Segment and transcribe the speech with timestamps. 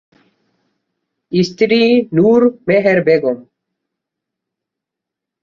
[1.31, 3.37] স্ত্রী ঃ নূর মেহের বেগম।